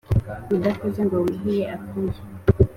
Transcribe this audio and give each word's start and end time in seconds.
Udakoze 0.55 0.99
ngo 1.05 1.17
wiyuhe 1.23 1.61
akuye 1.75 2.19